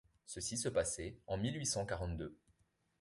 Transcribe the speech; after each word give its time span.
Ceci 0.25 0.57
se 0.57 0.67
passait 0.67 1.19
en 1.27 1.37
mille 1.37 1.59
huit 1.59 1.67
cent 1.67 1.85
quarante-deux. 1.85 2.35